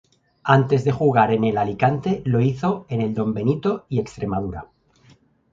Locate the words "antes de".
0.57-0.91